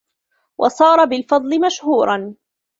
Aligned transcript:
وَصَارَ 0.57 1.05
بِالْفَضْلِ 1.05 1.59
مَشْهُورًا 1.65 2.35